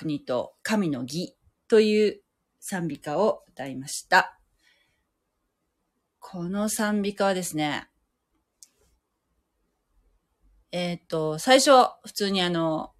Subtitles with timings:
[0.00, 1.36] 国と神の義
[1.68, 2.22] という
[2.58, 4.38] 賛美歌を歌いました。
[6.18, 7.86] この賛美歌はですね、
[10.72, 11.70] えっ、と、最初、
[12.02, 12.92] 普通にあの、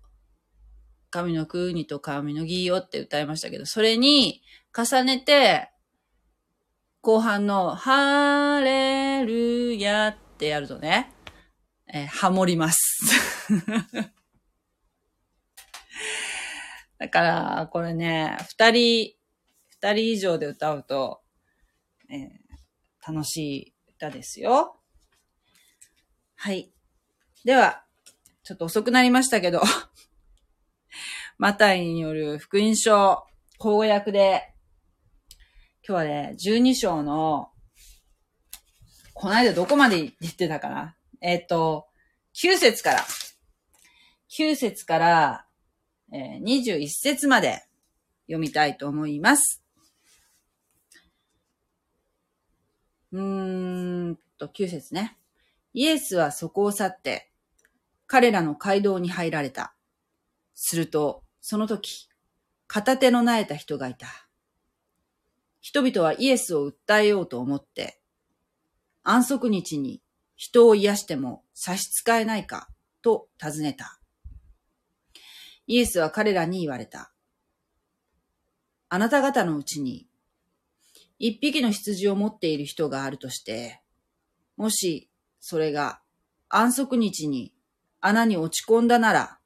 [1.09, 4.43] 神の国と神の義をって歌いましたけど、それに
[4.77, 5.71] 重ねて、
[7.01, 11.15] 後半の、ハレルヤってやるとね、
[11.87, 12.79] えーハモります。
[17.01, 19.15] だから、これね、二人、
[19.71, 21.21] 二人以上で歌うと、
[22.09, 22.41] えー
[23.07, 24.77] 楽しい歌ですよ。
[26.37, 26.71] はい。
[27.45, 27.83] では、
[28.45, 29.63] ちょっと遅くなりましたけど、
[31.39, 33.25] マタイによる福音書、
[33.59, 34.55] 公約で、
[35.87, 37.51] 今日はね、12章の、
[39.15, 40.97] この間どこまで言ってたかな？
[41.21, 41.89] えっ、と、
[42.35, 43.05] 9節から、
[44.31, 45.47] 9節から、
[46.13, 47.65] えー21節まで
[48.27, 49.63] 読みたいと思います。
[53.13, 55.17] うーんと、9節ね。
[55.75, 57.31] イエスはそこを去って、
[58.07, 59.75] 彼らの街道に入られた。
[60.55, 62.09] すると、その時、
[62.67, 64.29] 片手の苗えた人がいた。
[65.61, 68.01] 人々はイエスを訴えようと思って、
[69.03, 70.03] 安息日に
[70.37, 72.69] 人を癒しても差し支えないか
[73.03, 74.00] と尋ねた。
[75.71, 77.13] イエスは彼らに言われた。
[78.89, 80.09] あなた方のうちに
[81.21, 83.81] 一匹の羊を持っている人があるとして、
[84.57, 85.09] もし
[85.39, 86.01] それが
[86.49, 87.55] 安息日に
[88.01, 89.39] 穴に落ち込んだなら、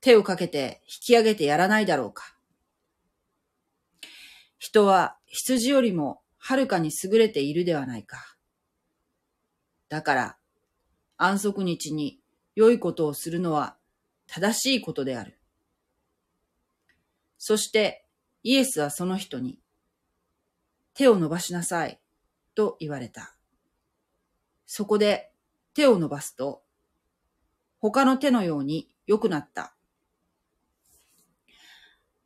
[0.00, 2.34] 手をかけて引き上げてやらないだろうか。
[4.58, 8.34] 人は羊よりもはるかに優れているではないか。
[9.88, 10.36] だから、
[11.16, 12.18] 安息日に
[12.56, 13.76] 良いことをするのは
[14.26, 15.35] 正しいことである。
[17.48, 18.04] そして、
[18.42, 19.60] イエスはその人に、
[20.94, 22.00] 手を伸ばしなさい、
[22.56, 23.36] と言われた。
[24.66, 25.30] そこで
[25.72, 26.64] 手を伸ばすと、
[27.78, 29.76] 他の手のように良くなった。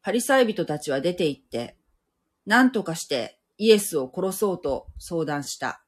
[0.00, 1.76] パリサイ人たちは出て行って、
[2.46, 5.84] 何とかしてイエスを殺そうと相談した。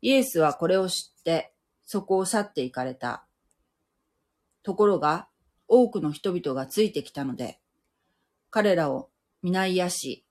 [0.00, 1.54] イエスはこれを知って、
[1.84, 3.28] そこを去って行かれた。
[4.64, 5.28] ところが、
[5.68, 7.60] 多くの人々がついてきたので、
[8.50, 9.10] 彼らを
[9.42, 10.24] 皆癒し、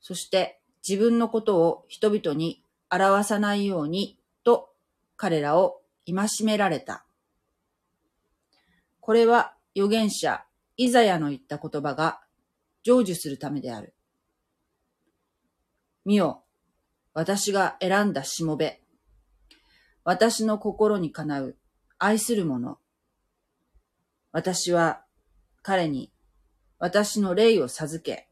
[0.00, 4.70] そして自分のことを人々に表さないようにと
[5.16, 7.04] 彼らを戒められた。
[9.00, 10.44] これは預言者
[10.76, 12.20] イザヤの言った言葉が
[12.84, 13.94] 成就するためである。
[16.04, 16.44] 見よ、
[17.14, 18.80] 私が選んだしもべ。
[20.04, 21.56] 私の心にかなう
[21.98, 22.78] 愛する者。
[24.30, 25.02] 私は
[25.62, 26.12] 彼に
[26.78, 28.28] 私の霊を授け、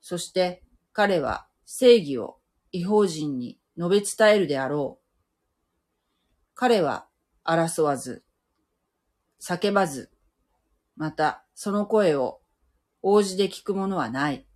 [0.00, 2.38] そして彼は正義を
[2.72, 5.02] 違法人に述べ伝えるであろう。
[6.54, 7.06] 彼は
[7.44, 8.24] 争わず、
[9.40, 10.10] 叫ばず、
[10.96, 12.40] またその声を
[13.02, 14.46] 応じで聞くものはない。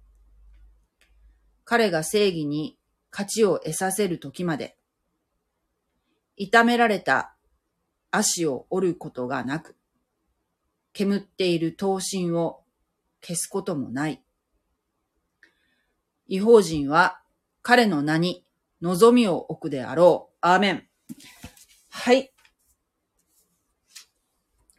[1.64, 2.78] 彼が正義に
[3.10, 4.76] 勝ちを得させる時まで、
[6.36, 7.34] 痛められた
[8.10, 9.75] 足を折ることがなく、
[10.96, 12.62] 煙っている刀身を
[13.20, 14.22] 消すこともない。
[16.26, 17.20] 違法人は
[17.60, 18.46] 彼の名に
[18.80, 20.36] 望みを置くであろう。
[20.40, 20.88] アーメン。
[21.90, 22.32] はい。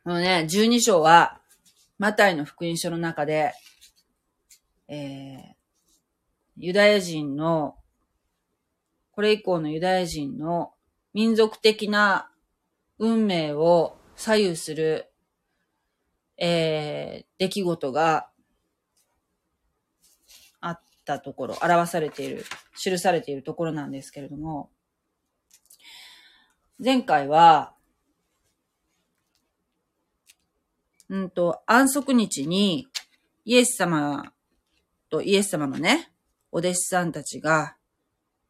[0.03, 1.39] このね、12章は、
[1.99, 3.53] マタイの福音書の中で、
[4.87, 5.41] えー、
[6.57, 7.75] ユダヤ人の、
[9.11, 10.71] これ以降のユダヤ人の
[11.13, 12.31] 民族的な
[12.97, 15.06] 運命を左右する、
[16.37, 18.29] えー、出来事が
[20.59, 22.45] あったところ、表されている、
[22.75, 24.69] 記されているところなんですけれども、
[26.83, 27.73] 前回は、
[31.09, 32.87] うんと、安息日に、
[33.45, 34.33] イエス様
[35.09, 36.11] とイエス様のね、
[36.51, 37.77] お弟子さんたちが、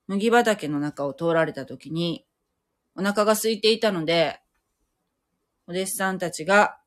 [0.07, 2.25] 麦畑の中を通られた時に、
[2.95, 4.41] お腹が空いていたので、
[5.67, 6.79] お弟子さんたちが、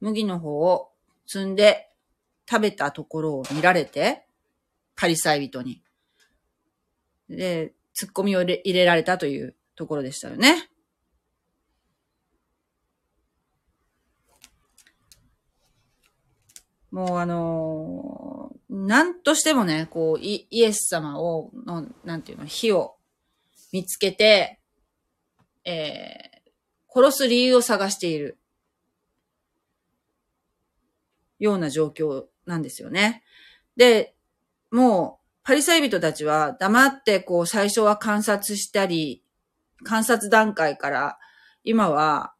[0.00, 0.90] 麦の方を
[1.28, 1.90] 摘んで
[2.48, 4.26] 食べたところを見られて、
[4.96, 5.82] パリサイ人に。
[7.28, 10.68] で、突っ込みを入れられたというところでしたよね。
[16.90, 22.94] もうあのーなんとしてもね、こう、イイエス様を、の、なんていうの、火を
[23.72, 24.60] 見つけて、
[25.64, 26.40] えー
[26.92, 28.39] 殺す理由を探している。
[31.40, 33.24] ような状況なんですよね。
[33.76, 34.14] で、
[34.70, 39.24] もう、パリサイ人たちは黙ってこう最初は観察したり、
[39.82, 41.18] 観察段階から
[41.64, 42.34] 今は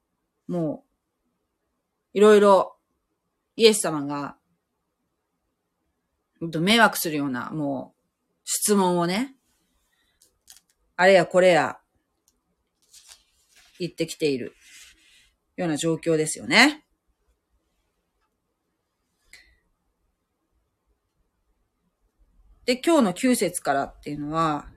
[0.47, 0.85] も
[2.14, 2.76] ういろいろ
[3.56, 4.37] イエス様が
[6.41, 8.00] 迷惑するようなもう
[8.44, 9.35] 質問をね、
[10.96, 11.79] あれやこれや
[13.79, 14.55] 言ってきている
[15.56, 16.85] ような状況ですよね。
[22.70, 24.69] で、今日の9節からっていうのは、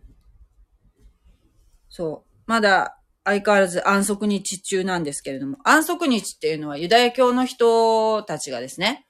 [1.90, 9.06] そう、まだ相変わらず安息日中なんですけれども、安息日っていうのはユダヤ教の人たちがですね、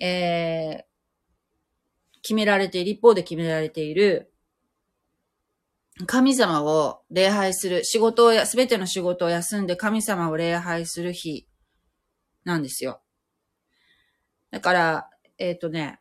[0.00, 0.82] えー、
[2.22, 4.34] 決められている、一方で決められている、
[6.06, 11.46] 神様を礼拝する、仕事をやすべての仕事を休んで神様を礼拝する日
[12.42, 13.02] なんですよ。
[14.50, 16.00] だから、えっ、ー、とね、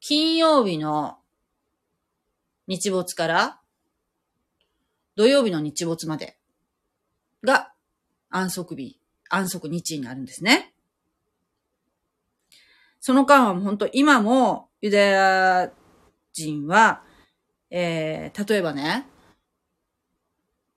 [0.00, 1.18] 金曜日の
[2.66, 3.60] 日没から
[5.16, 6.36] 土曜日の日没まで
[7.42, 7.72] が
[8.28, 8.98] 安息日、
[9.30, 10.74] 安息日になるんですね。
[13.00, 15.72] その間は本当今もユダヤ
[16.32, 17.02] 人は、
[17.70, 19.06] えー、例えばね、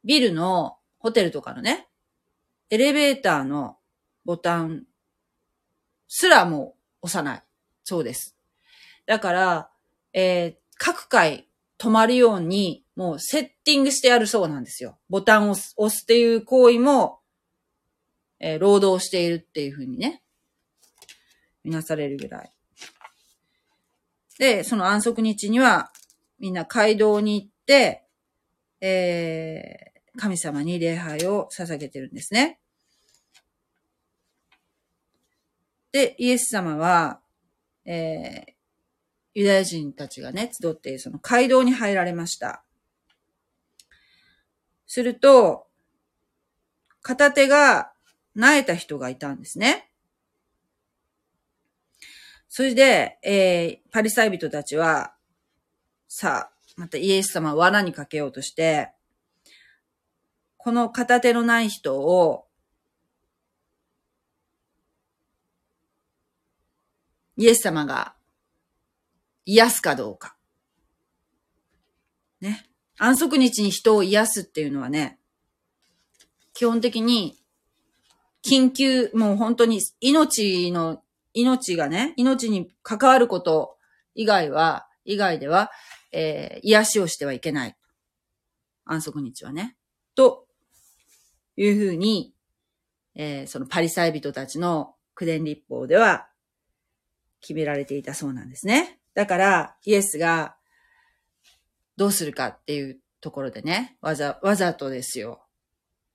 [0.06, 1.88] ビルのホテルとかのね、
[2.69, 3.77] エレベーターの
[4.25, 4.86] ボタン
[6.07, 7.44] すらも押さない。
[7.83, 8.36] そうです。
[9.10, 9.70] だから、
[10.14, 11.48] えー、各回
[11.80, 15.00] 止まるように、もうセッティングしてあるそうなんですよ。
[15.10, 17.20] ボタンを押すっていう行為も、
[18.40, 20.22] えー、労働しているっていうふうにね、
[21.64, 22.52] みなされるぐらい。
[24.38, 25.92] で、その安息日には、
[26.38, 28.06] みんな街道に行って、
[28.80, 32.60] えー、神様に礼拝を捧げてるんですね。
[35.92, 37.22] で、イエス様は、
[37.86, 38.59] えー、
[39.34, 42.64] ユダヤ人たちがね、集ってその街道に入られました。
[44.88, 45.68] すると、
[47.02, 47.92] 片手が
[48.36, 49.92] 苗えた人がいたんですね。
[52.48, 55.13] それで、えー、パリサイ人たちは、
[56.08, 58.92] さあ、またイエス様を罠にかけようとして、
[60.58, 62.48] この片手のない人を、
[67.38, 68.15] イエス様が
[69.51, 70.36] 癒すかどうか。
[72.39, 72.68] ね。
[73.00, 75.18] 安息日に人を癒すっていうのはね、
[76.53, 77.36] 基本的に、
[78.48, 81.01] 緊急、もう本当に命の、
[81.34, 83.77] 命がね、命に関わること
[84.13, 85.72] 以外は、以外では、
[86.12, 87.75] えー、癒しをしてはいけない。
[88.86, 89.75] 安息日はね。
[90.13, 90.46] と
[91.58, 92.36] いうふうに、
[93.15, 96.27] えー、そのパリサイ人たちの九伝立法では
[97.41, 98.99] 決められていたそうなんですね。
[99.20, 100.56] だから、イエスが
[101.98, 105.44] どうするかっていうところでね、わざ、わざとですよ。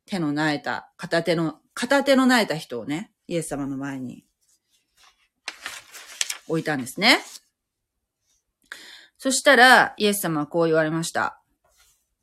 [0.06, 4.24] 手の苗えた、片手の、片手の苗えた人をね、イエス様の前に
[6.48, 7.18] 置いたんですね。
[9.18, 11.42] そしたら、イエス様はこう言われました。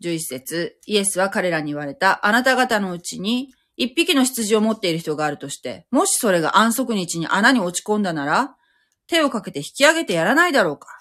[0.01, 2.25] 11節イエスは彼らに言われた。
[2.25, 8.55] あなた方のうちに、一匹の羊を持っている人があるとして、もしそれが安息日に穴に落ち込んだなら、
[9.11, 10.97] 手をかけて引き上げてやらないだろうか。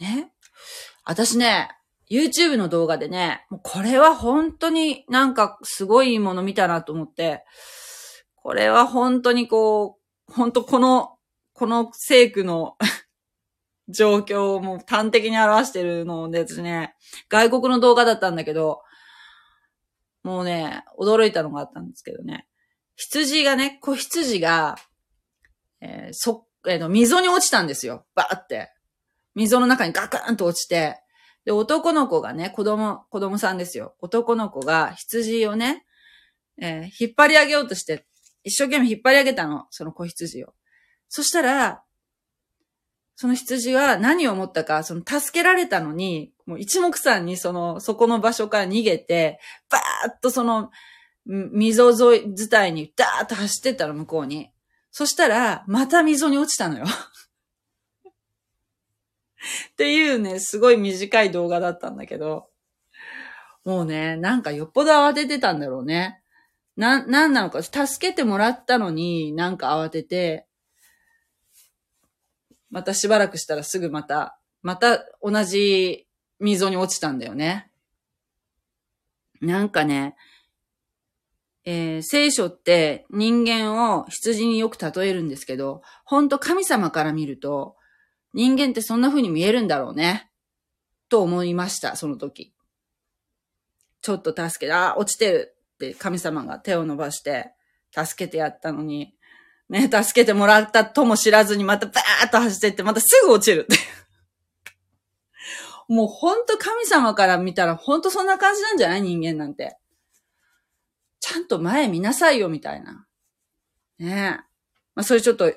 [0.00, 0.32] ね？
[1.04, 1.70] 私ね、
[2.10, 7.44] YouTube の動画でね、もうこれは本当になんかすごいもの見たなと思って、
[8.34, 11.16] これは本当にこう、本当この、
[11.52, 12.76] この聖句の
[13.88, 16.96] 状況をもう端的に表してるのですね、
[17.28, 18.82] 外国の動画だったんだけど、
[20.24, 22.48] もうね、驚いたのがあったんですけどね。
[22.96, 24.74] 羊がね、子羊が、
[25.80, 28.06] えー、そ、えー、溝に落ちたんですよ。
[28.14, 28.72] バーって。
[29.34, 31.00] 溝の中にガクンと落ちて、
[31.44, 33.94] で、男の子がね、子供、子供さんですよ。
[34.00, 35.86] 男の子が羊をね、
[36.60, 38.06] えー、引っ張り上げようとして、
[38.44, 40.54] 一生懸命引っ張り上げたの、その子羊を。
[41.08, 41.82] そしたら、
[43.14, 50.70] その羊は何を思ったか、その助けられたのに、もう一目散にその、そこの場所から逃げて、バーッとその、
[51.26, 54.50] 溝沿い伝いにダーッと走ってったの、向こうに。
[54.98, 56.88] そしたら、また溝に落ちたのよっ
[59.76, 62.48] ていうね、すごい短い動画だったんだけど、
[63.64, 66.20] もうね、なんかよっぽど慌ててたんだろうね。
[66.74, 70.48] な、なんなのか、助けてもらったのになんか慌てて、
[72.68, 76.08] またしばらくしたらすぐまた、また同じ
[76.40, 77.70] 溝に落ちたんだよね。
[79.40, 80.16] なんかね、
[81.70, 87.76] えー、聖書って人間を羊によく例えるんですけど、ほんと神様から見ると、
[88.32, 90.30] 人間ってそんな風に見えるんだろうね。
[91.10, 92.54] と思いました、その時。
[94.00, 97.52] ちょっと助けて、あ、落ちてるって神様が手を伸ばして、
[97.94, 99.12] 助けてやったのに、
[99.68, 103.76] ね、助けてもらったとも知らずにまたバーッと走ってって、またすぐ落ちるって。
[105.86, 109.02] もうほんと神様から見たらほんとそんな感じなんじゃない？
[109.02, 109.76] 人間なんて。
[111.28, 113.06] ちゃんと前見なさいよ、みたいな。
[113.98, 114.30] ねえ。
[114.94, 115.52] まあ、それちょっと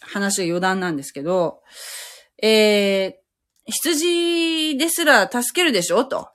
[0.00, 1.62] 話が余談なんですけど、
[2.40, 6.04] えー、羊ですら助けるでしょ？
[6.04, 6.28] と。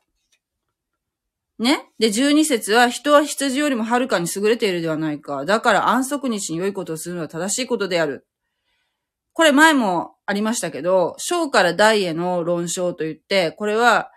[1.58, 1.90] ね。
[2.00, 5.46] で、十二節は人は羊よりもはるかに優れているではないか。
[5.46, 8.28] だから安息日に良いことをするのは正しいことである。
[9.32, 14.12] これ前もありましたけど、小から大への論証といって、これは、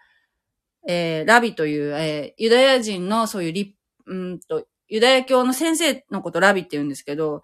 [0.88, 3.74] えー、ラビという、えー、ユダヤ人のそういう立、
[4.06, 7.42] うんと、ユダヤ教の先生のことラビって言うんですけど、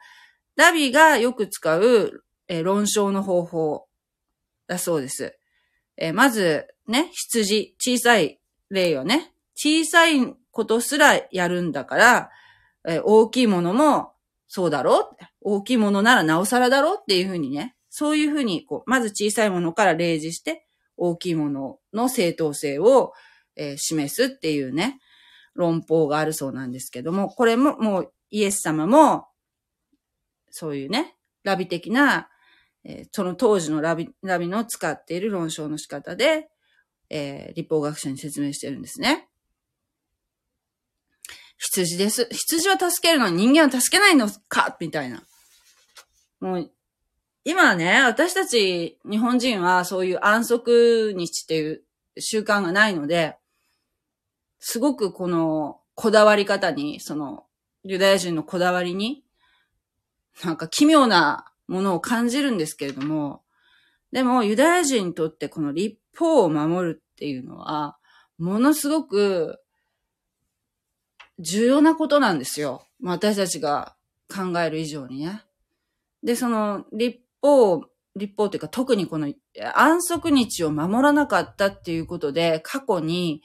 [0.57, 3.87] ラビがよく使う、えー、論証の方法
[4.67, 5.39] だそうです。
[5.97, 8.41] えー、まず、ね、羊、小さい
[8.71, 12.31] 例をね、小さいことすらやるんだから、
[12.87, 14.13] えー、大きいものも
[14.49, 23.13] そうだろう大きいものならなおさらだろうっていうふうにね、そういうふうに、こう、まず小さいものから例示して、大きいものの正当性を、
[23.57, 25.01] えー、示すっていうね、
[25.55, 29.27] 論法があるそうなんですけども、これももうイエス様も、
[30.51, 32.29] そういうね、ラビ的な、
[32.85, 36.49] えー、その当時のラビ、ラビの使っている論証の仕方で、
[37.09, 39.29] えー、立法学者に説明してるんですね。
[41.59, 42.27] 羊です。
[42.31, 45.23] 羊は助けるのに人間は助けないのかみたいな。
[46.41, 46.71] もう、
[47.45, 51.83] 今ね、私たち日本人はそういう安息日っていう
[52.19, 53.37] 習慣がないので、
[54.61, 57.45] すごくこのこだわり方に、その
[57.83, 59.25] ユダヤ人のこだわりに、
[60.45, 63.43] なんか奇妙なものを感じるんですけれども、
[64.13, 67.97] でもユダヤ人にとってこの立法を守るっていうのは、
[68.39, 69.59] ものすごく
[71.39, 72.87] 重要なことなんですよ。
[73.03, 73.97] 私たちが
[74.29, 75.43] 考える以上にね。
[76.23, 77.85] で、その、立法、
[78.17, 79.33] 立法というか特にこの
[79.75, 83.43] 安息日を守らなかったっていうことで、過去に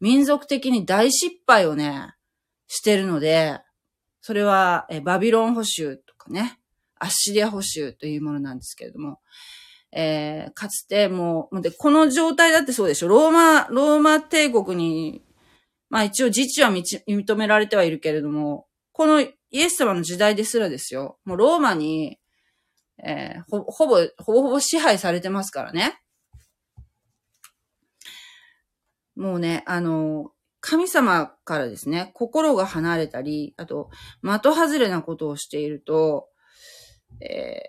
[0.00, 2.14] 民族的に大失敗をね、
[2.66, 3.60] してるので、
[4.20, 6.58] それはバビロン保守とかね、
[6.98, 9.18] アッシリア保守というものなんですけれども、
[9.92, 13.08] えー、かつてもう、で、この状態だってそうでしょ。
[13.08, 15.22] ローマ、ローマ帝国に
[15.90, 21.18] まあ一応自治は認められてはいるけれども、このイエス様の時代ですらですよ。
[21.24, 22.18] もうローマに、
[23.04, 26.00] えー、ほほぼ、ほぼほぼ支配されてますからね。
[29.20, 33.90] もうね、あの、神様からですね、心が離れたり、あと、
[34.22, 36.28] 的外れなことをしていると、
[37.20, 37.60] え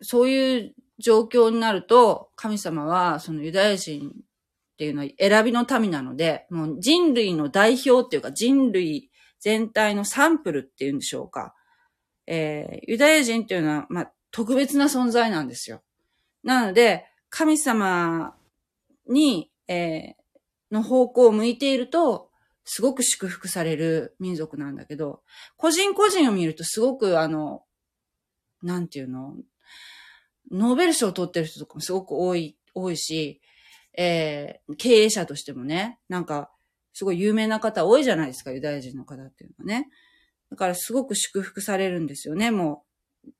[0.00, 4.12] ー、そういう状況になると、神様は、そのユダヤ人っ
[4.78, 11.54] ていうのは選びの民なので、もう人類の代表っていうか人類全体のサンプルっていうんでしょうか。
[12.26, 15.82] えー、ユダヤ人っていうのは、まあ、特別な存在なんですよ。
[16.42, 18.34] なので、神様
[19.08, 22.30] に、えー、の方向を向いていると、
[22.64, 25.22] すごく祝福される民族なんだけど、
[25.56, 27.62] 個人個人を見るとすごくあの、
[28.62, 29.36] なんていうの、
[30.50, 33.40] ノーベル賞を取ってる人とかもすごく多い、多いし、
[33.96, 36.50] えー、経営者としてもね、なんか、
[36.92, 39.88] すごい有名な方多いじゃないですか、ユダヤ人の方っていうのはね。
[40.50, 42.84] だからすごく祝福されるんですよね、も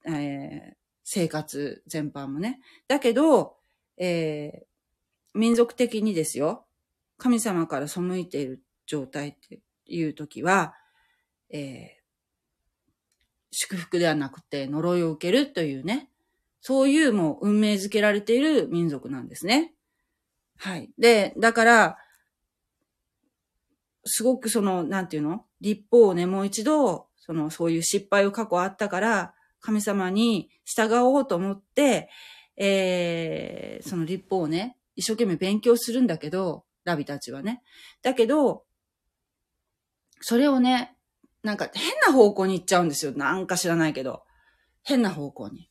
[0.07, 2.61] う、えー、生活全般もね。
[2.87, 3.57] だけど、
[3.97, 4.67] えー、
[5.35, 6.67] 民族的にですよ、
[7.17, 10.75] 神様から背いている状態っていう時は、
[11.51, 11.99] えー、
[13.51, 16.11] 祝福ではなくて呪いを受けるというね、
[16.61, 19.75] そういうもう運命づけられている民族なんですね。
[20.57, 20.91] はい。
[20.99, 21.99] で、だから、
[24.05, 25.45] すごくその、なんていうの？
[25.61, 32.09] 立法をね、もう一度、その、そういう失敗を過去あったから、神様に従おうと思って、
[32.57, 37.63] えー、その立法をね、一生懸命勉強するんだけど、ラビたちはね。
[38.03, 38.65] だけど、
[40.21, 40.97] それをね、
[41.45, 43.13] なんか変な方向に行っちゃうんですよ。
[43.13, 44.25] なんか知らないけど。
[44.83, 45.71] 変な方向に。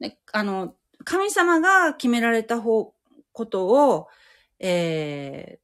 [0.00, 0.74] ね、あの、
[1.04, 2.92] 神様が決められた方
[3.32, 4.08] ことを、
[4.58, 5.60] え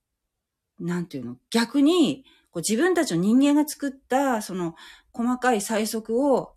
[0.80, 4.74] ー、なんていうの、逆に、こう自分たちの人間が作った、その、
[5.12, 6.54] 細かい催促を、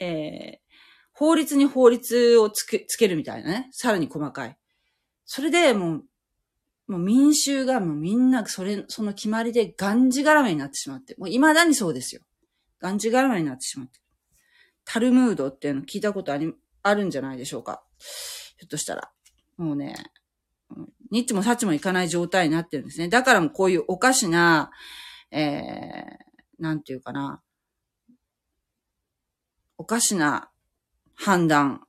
[0.00, 0.66] えー、
[1.12, 3.68] 法律に法律をつけ、つけるみたいなね。
[3.70, 4.58] さらに細かい。
[5.26, 6.04] それでもう、
[6.88, 12.22] もう民衆がもうみんなそれ、その決まりでがんじがらめになってしまって、もう未だにそうですよ。
[12.80, 14.00] がんじがらめになってしまって。
[14.84, 17.82] タルムードっていうの聞いたことあり、あるんじゃないでしょうか。
[18.56, 19.10] ひょっとしたら。
[19.56, 19.96] もうね、
[21.10, 23.08] ニッチもサッチもいかない状態になってるんですね。
[23.08, 24.70] だからもこういうおかしな、
[25.32, 27.42] えー、なんていうかな、
[29.78, 30.50] おかしな
[31.14, 31.82] 判断、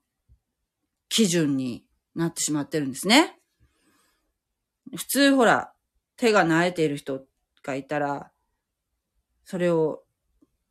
[1.09, 1.86] 基準に
[2.17, 3.37] なってしまってるんですね。
[4.95, 5.73] 普通ほら、
[6.15, 7.21] 手が慣れている人
[7.63, 8.31] がいたら、
[9.45, 10.03] それを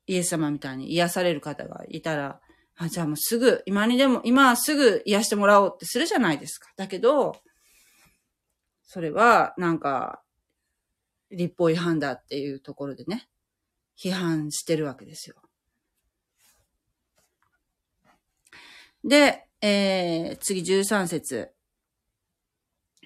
[0.06, 2.40] イエス様みたいに癒される方がいたら、
[2.76, 6.70] あ、じゃあもうすぐ、今にでも、今はすぐ癒してもらおうってするじゃないですか。
[6.76, 7.40] だけど、
[8.82, 10.22] それは、なんか、
[11.30, 13.28] 立法違反だっていうところでね、
[13.98, 15.36] 批判してるわけですよ。
[19.04, 21.52] で、えー、次13節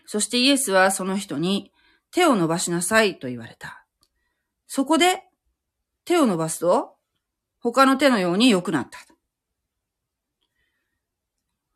[0.07, 1.73] そしてイエスはその人に
[2.11, 3.87] 手を伸ばしなさいと言われた。
[4.67, 5.23] そこで
[6.05, 6.97] 手を伸ばすと
[7.61, 8.99] 他の手のように良くなった。
[8.99, 9.05] こ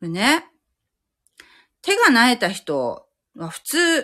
[0.02, 0.46] れね、
[1.82, 3.06] 手が慣れた人
[3.36, 4.02] は普通、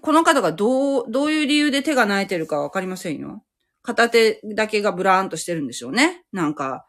[0.00, 3.44] この方がどう、どういう理由で手が慣れてるかわかりませんよ。
[3.82, 6.24] 片手だけがブラーンとしてるんでしょうね。
[6.32, 6.86] なんか、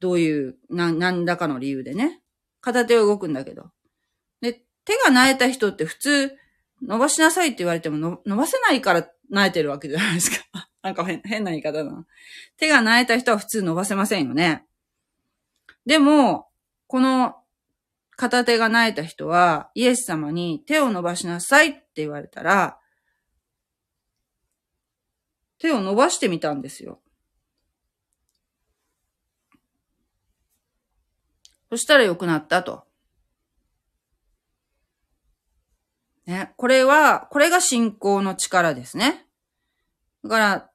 [0.00, 2.20] どういう、な、何らかの理由でね。
[2.60, 3.70] 片手は動くんだけど。
[4.40, 6.36] で、手が慣れた人って普通、
[6.82, 10.68] 伸ばしなさいって言われても伸ばせないから慣れてるわけじゃないですか。
[10.82, 12.06] なんか変変な言い方だな。
[12.56, 14.64] 手が慣れた人は普通伸ばせませんよね。
[15.86, 16.48] でも、
[16.86, 17.36] この
[18.16, 22.78] 片手が慣れた人は、イエス様に手を伸ばしなさいって言われたら、
[25.58, 27.00] 手を伸ばしてみたんですよ。
[31.70, 32.84] そしたら良くなったと。
[36.26, 39.26] ね、これは、これが信仰の力ですね。
[40.24, 40.70] だから、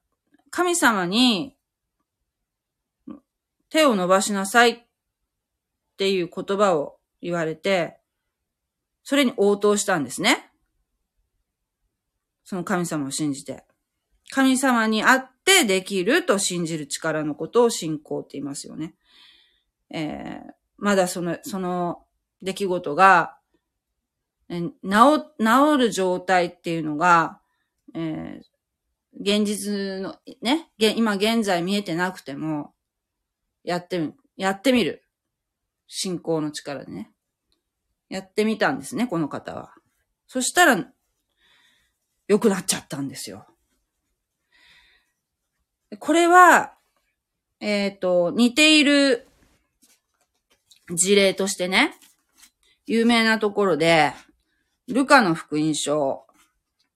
[0.50, 1.56] 神様に
[3.70, 4.84] 手を伸ばしなさいっ
[5.98, 7.98] ていう言葉を言われて、
[9.04, 10.52] それに応答したんですね。
[12.44, 13.64] その神様を信じて。
[14.30, 18.96] 神様にあってできると信じる力のことを信仰って言いますよね。
[19.92, 20.54] えー、
[20.84, 22.04] まだその、その
[22.42, 23.38] 出来事が、
[24.50, 27.40] 治、治る状態っていうのが、
[27.96, 28.44] えー、
[29.18, 32.74] 現実の、ね、今現在見えてなくても、
[33.64, 35.06] やってみ、やってみる。
[35.88, 37.14] 信仰の力でね。
[38.10, 39.74] やってみたんですね、この方は。
[40.28, 40.86] そしたら、
[42.28, 43.48] 良くなっちゃったんですよ。
[45.98, 46.74] これは、
[47.62, 49.30] えっ、ー、と、似ている
[50.90, 51.94] 事例としてね、
[52.86, 54.14] 有名なところで、
[54.88, 56.26] ルカの福音書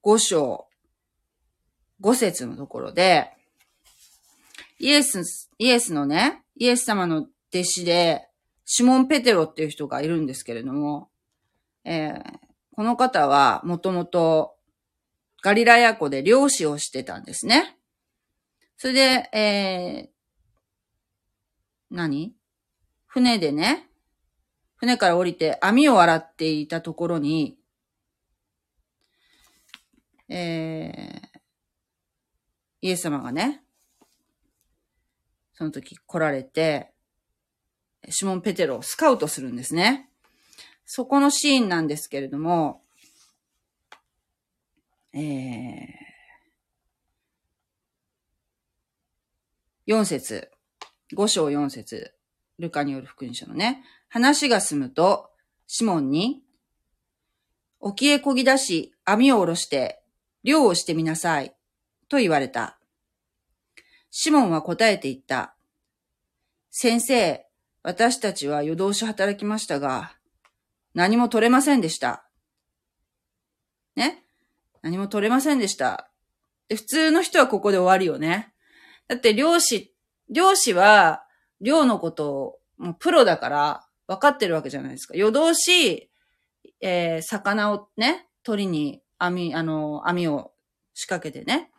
[0.04, 0.68] 5章
[2.02, 3.32] 5節のところで、
[4.80, 8.28] イエス、イエスのね、イエス様の弟子で、
[8.66, 11.10] シモン・ペテロっていう人がいるんですけれども、
[11.86, 12.22] えー、
[12.76, 14.56] この方はもともと
[15.42, 17.78] ガリラヤ湖で漁師をしてたんですね。
[18.76, 19.00] それで、
[19.34, 22.37] えー、何？
[23.18, 23.90] 船でね、
[24.76, 27.58] 船から降りて網を洗っていたところに、
[30.30, 31.40] えー、
[32.82, 33.64] イエス様がね、
[35.56, 36.92] その時来られて、
[38.08, 40.12] シモン・ペテロをスカウトするんですね。
[40.86, 42.84] そこのシーンなんですけれども、
[45.14, 50.52] えー、4節
[51.16, 52.17] 5章4節
[52.60, 55.30] ルカによる福音書のね、話が済むと、
[55.68, 56.42] シモンに、
[57.80, 60.02] 沖へこぎ出し、網を下ろして、
[60.44, 61.56] 漁をしてみなさい、
[62.10, 62.80] と言われた。
[64.10, 65.56] シモンは答えて言った。
[66.72, 67.46] 先生、
[67.84, 70.16] 私たちは夜通し働きましたが、
[70.94, 72.28] 何も取れませんでした。
[73.96, 74.24] ね？
[74.82, 76.10] 何も取れませんでした。
[76.70, 78.54] で普通の人はここで終わるよね。
[79.08, 79.94] だって漁師、
[80.30, 81.27] 漁師は、
[81.62, 85.16] 漁のことを、もうプロだから、分かってるわけじゃないですか。
[85.16, 86.10] 夜通し、
[86.82, 90.54] えー、魚をね、取りに、網、あの、網を
[90.94, 91.72] 仕掛けてね、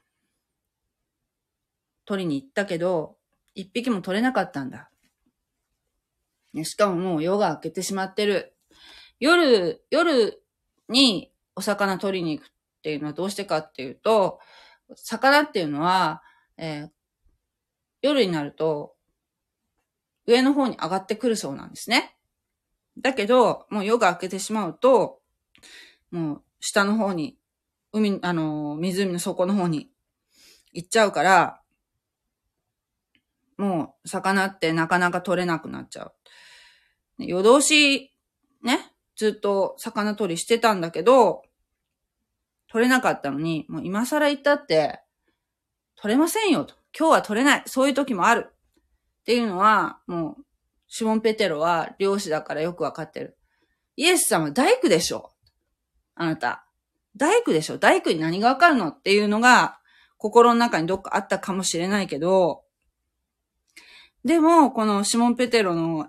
[2.04, 3.16] 取りに行ったけど、
[3.54, 4.90] 一匹も取れなかったんだ。
[6.52, 8.54] ね、しかももう夜が明けてしまってる。
[9.20, 10.42] 夜、夜
[10.88, 12.50] にお魚取りに行くっ
[12.82, 14.40] ていうのはどうしてかっていうと、
[14.94, 16.22] 魚っていうのは、
[16.56, 16.90] えー、
[18.02, 18.94] 夜になると、
[20.28, 22.14] 上の方に上がってくるそうなんですね。
[22.98, 25.22] だけど、もう夜が明けてしまうと、
[26.10, 27.38] もう下の方に、
[27.92, 29.90] 海、あの、湖の底の方に
[30.74, 31.62] 行っちゃうから、
[33.56, 36.12] もう、魚ってなかなか取れなくなっちゃう。
[37.18, 38.12] 夜通し、
[38.62, 41.42] ね、ずっと魚取りしてたんだけど、
[42.70, 45.00] 取れなかったのに、もう今更行ったって、
[45.96, 46.74] 取れませんよと。
[46.96, 47.62] 今日は取れない。
[47.64, 48.52] そういう時もある。
[49.28, 50.44] っていうのは、もう、
[50.86, 53.36] シモン・ペテロは漁師だからよくわかってる。
[53.94, 55.32] イエス様大工でしょ
[56.14, 56.64] あなた。
[57.14, 59.80] 大工でしょ大工に何がわかるのっていうのが、
[60.16, 62.62] 心の中にどっかあったかもしれないけど、
[64.24, 66.08] でも、このシモン・ペテロの、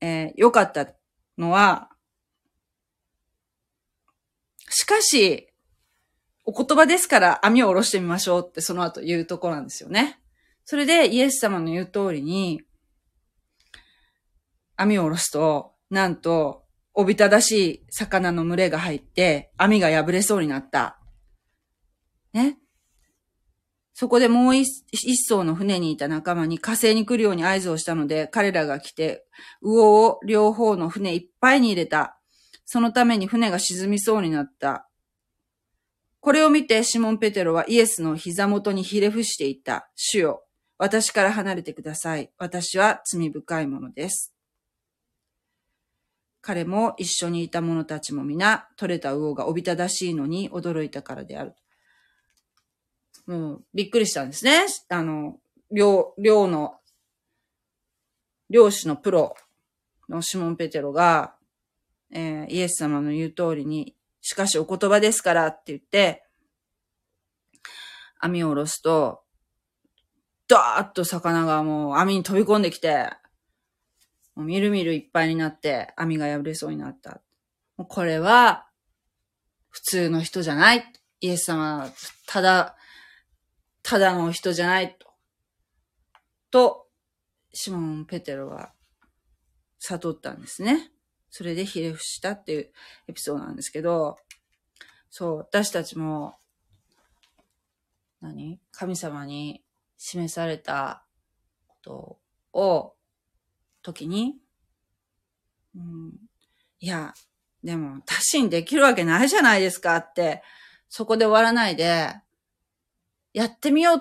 [0.00, 0.86] えー、良かった
[1.36, 1.90] のは、
[4.68, 5.48] しかし、
[6.44, 10.20] お言葉ですから網を下ろしてみましょうってその後言うところなんですよね。
[10.66, 12.60] それでイエス様の言う通りに、
[14.74, 20.98] 網を下ろすと、なんと、おびただしい魚の群れが入って、網が破れそうになった。
[22.32, 22.58] ね。
[23.94, 29.24] そこでもう一艘の船にいた仲間に火星に来るように合図をしたので、彼らが来て、
[29.62, 32.18] 魚を両方の船いっぱいに入れた。
[32.64, 34.88] そのために船が沈みそうになった。
[36.18, 39.88] これを見てシモン・ペテロはイエスの膝元にひれ伏していた。
[39.94, 40.45] 主よ、
[40.78, 42.30] 私から離れてください。
[42.38, 44.34] 私は罪深いものです。
[46.42, 51.54] 彼も一緒にいた者たちも皆、取れた魚がおびただしいのに驚いたからである。
[53.26, 54.66] もう、びっくりしたんですね。
[54.88, 55.40] あの、
[55.72, 56.76] 漁、漁の、
[58.48, 59.34] 漁師のプロ
[60.08, 61.34] のシモン・ペテロが、
[62.12, 66.24] えー、イエス様の言う通りに、しかしお言葉ですからって言って、
[68.20, 69.25] 網を下ろすと、
[70.48, 73.10] ダーッと魚がもう網に飛び込んできて、
[74.34, 77.22] もうみるみるいっぱいになって網が破れそうになった。
[77.76, 78.66] もうこれは
[79.70, 80.84] 普通の人じゃない。
[81.20, 81.90] イエス様は
[82.26, 82.76] ただ、
[83.82, 85.06] ただの人じゃないと。
[86.50, 86.86] と、
[87.52, 88.72] シモン・ペテロは
[89.78, 90.90] 悟ったんですね。
[91.30, 92.72] それでひれ伏したっていう
[93.08, 94.16] エピソードなんですけど、
[95.10, 96.36] そう、私たちも、
[98.20, 98.60] 何？
[98.72, 99.62] 神様に
[99.96, 101.04] 示された
[101.66, 102.18] こと
[102.52, 102.94] を
[103.82, 104.36] 時に、
[105.74, 106.12] うん、
[106.80, 107.14] いや、
[107.62, 110.42] でも、達成できるわけないじゃないですかって、
[110.88, 112.14] そこで終わらないで、
[113.32, 114.00] やってみようっ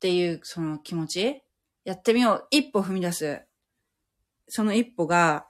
[0.00, 1.42] ていうその気持ち
[1.84, 2.46] やってみよう。
[2.50, 3.42] 一歩踏み出す。
[4.48, 5.46] その一歩が、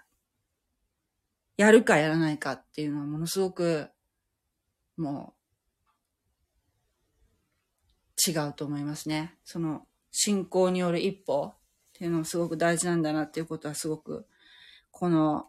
[1.57, 3.89] やるかやらないかっていうのはものすごく、
[4.97, 5.36] もう、
[8.31, 9.37] 違うと思いますね。
[9.45, 11.57] その、信仰による一歩っ
[11.93, 14.27] ていうのがすごく大事なんだなっていうことはすごく、
[14.91, 15.49] この、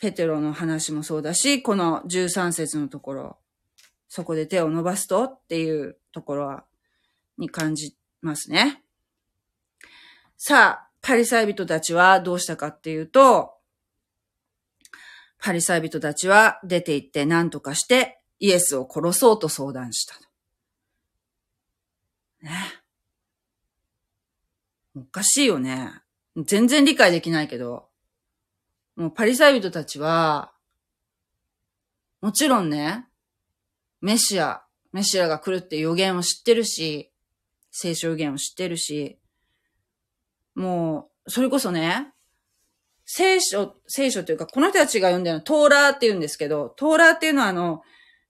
[0.00, 3.38] ペテロの話もそうだし、この13節のところ、
[4.08, 6.64] そこで手を伸ばすとっていうところは、
[7.38, 8.82] に感じますね。
[10.36, 13.54] さあ、パリサイ人たちはどうしたかっていうと、
[15.38, 20.14] パリサイ人たちは出て行って何とかしてイエスを殺そうと相談した。
[22.44, 22.50] ね。
[24.96, 25.90] おかしいよね。
[26.36, 27.88] 全然理解できないけど。
[28.96, 30.52] もうパリサイ人たちは、
[32.20, 33.06] もちろんね、
[34.00, 37.12] メシア、メシアが来るって予言を知ってるし、
[37.70, 39.18] 聖書予言を知ってるし、
[40.54, 42.12] もう、それこそね、
[43.04, 47.82] 聖書、聖書というか、この人たちが読んでるのトーラーって言うんですけど、トーラーっていうのはあの、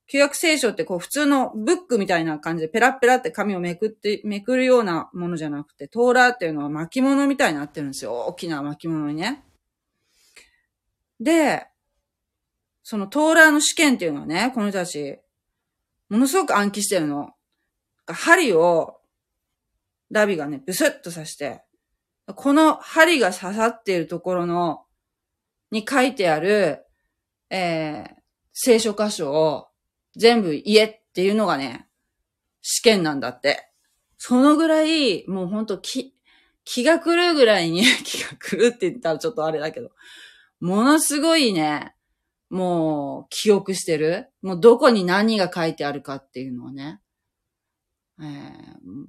[0.06, 8.12] 旧約聖書ってこう普通のブックみたいな感じでペラペラって紙をめくって、めくるようなものじゃなくて、トーラーっていうのは巻物みたいになってるんですよ。
[8.28, 9.44] 大きな巻物にね。
[11.20, 11.66] で、
[12.82, 15.18] そのトーラーの試験っていうのはね、この人たち、
[16.10, 17.32] ものすごく暗記してるの。
[18.06, 19.00] 針を、
[20.10, 21.62] ダビがね、ブスッと刺して、
[22.26, 24.84] この針が刺さっているところの、
[25.70, 26.84] に書いてある、
[27.48, 28.14] えー、
[28.52, 29.68] 聖書箇所を
[30.16, 31.86] 全部言えっていうのがね、
[32.62, 33.70] 試験なんだって。
[34.16, 36.14] そのぐらい、もうほんと気、
[36.64, 39.90] 気が狂うぐらいに 気が狂うって言ったらちょっとあれだけど、
[40.60, 41.94] ものすごいね、
[42.48, 44.30] もう記憶してる。
[44.40, 47.00] もうどこに何が書いてあるかっていうのをね、
[48.20, 49.06] えー、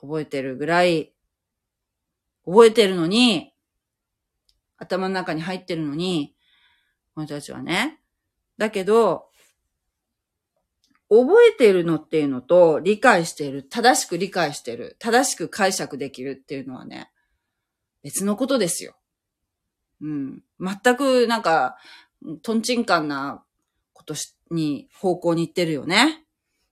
[0.00, 1.12] 覚えてるぐらい、
[2.44, 3.52] 覚えてるのに、
[4.78, 6.34] 頭の中に入ってるのに、
[7.14, 8.00] この人たちはね。
[8.58, 9.25] だけど、
[11.08, 17.10] 覚えているのっていうのと、理解している、正しく理解している、正しく解釈できるっていうのはね、
[18.02, 18.96] 別のことですよ。
[20.00, 20.42] うん。
[20.60, 21.76] 全くなんか、
[22.42, 23.44] トンチンカンな
[23.92, 24.14] こと
[24.50, 26.24] に、方向に行ってるよね。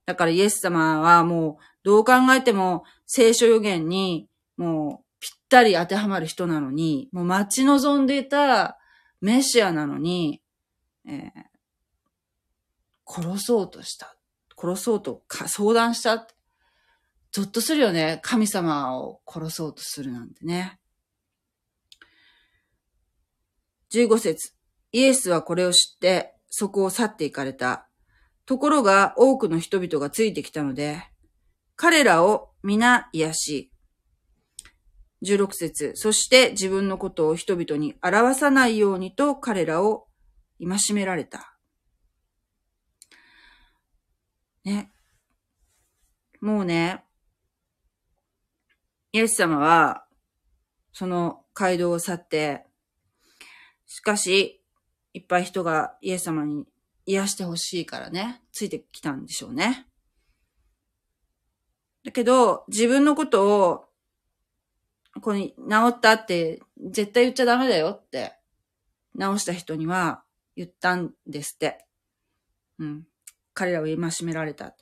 [0.07, 8.79] だからイエス様はもう、どう考えても聖書予言に、もう、ぴったり当てはまる人なのに、もう待ち望んでいた
[9.20, 10.42] メシアなのに、
[11.07, 11.31] えー、
[13.07, 14.16] 殺そうとした。
[14.64, 16.27] 殺そうとか相談した。
[17.33, 18.20] ゾッとするよね。
[18.22, 20.79] 神様を殺そうとするなんてね。
[23.92, 24.55] 15節
[24.92, 27.88] イエスはこれを知って、そこを去って行かれた。
[28.46, 31.03] ところが多くの人々がついてきたので、
[31.77, 33.72] 彼らを皆癒し、
[35.24, 40.07] 16節そして自分のことを人々に表さないようにと彼らを
[40.61, 41.54] 戒められた。
[44.64, 44.90] ね。
[46.40, 47.05] もうね、
[49.12, 50.05] イエス様は、
[50.92, 52.66] その街道を去って、
[53.87, 54.62] しかし、
[55.12, 56.66] いっぱい人がイエス様に
[57.07, 59.87] 癒してほしいからね、ついてきたんでしょうね。
[62.05, 63.88] だけど、自分のことを、
[65.14, 68.35] ここに治ったって絶対言っちゃダメだよって、
[69.18, 70.24] 治した人には
[70.57, 71.87] 言ったんですって。
[72.79, 73.07] うん。
[73.55, 74.75] 彼らを戒められた。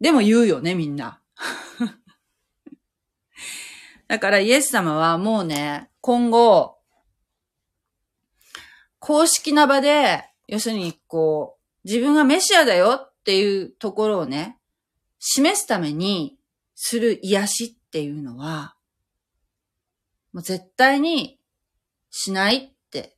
[0.00, 1.20] でも言うよね、みんな。
[4.08, 6.78] だからイエス様はもうね、今後、
[8.98, 14.58] 公式な場で、要するにこう、自分がメシアだよっていうところをね、
[15.18, 16.38] 示すために
[16.74, 18.74] する癒しっていうのは、
[20.32, 21.38] もう絶対に
[22.10, 23.16] しないって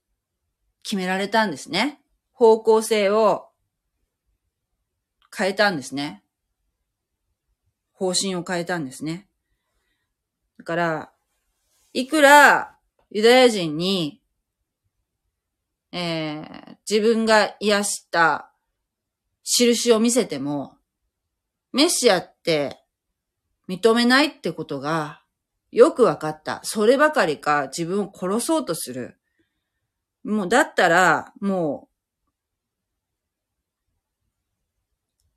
[0.82, 2.00] 決められたんですね。
[2.32, 3.51] 方向性を
[5.36, 6.22] 変えたんですね。
[7.92, 9.28] 方針を変えたんですね。
[10.58, 11.12] だから、
[11.92, 12.76] いくら
[13.10, 14.22] ユダヤ人に、
[15.92, 18.50] えー、自分が癒した
[19.44, 20.76] 印を見せても、
[21.72, 22.78] メシアって
[23.68, 25.22] 認めないってことが
[25.70, 26.60] よくわかった。
[26.64, 29.18] そればかりか自分を殺そうとする。
[30.24, 31.91] もうだったら、もう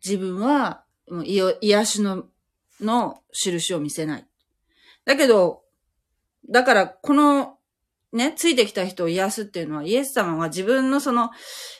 [0.06, 2.26] 自分は、もう癒しの、
[2.80, 4.28] の印を見せない。
[5.06, 5.64] だけど、
[6.50, 7.58] だから、この、
[8.14, 11.32] ね、ついてきた人を癒すっていうのは、イエス様は自分のその、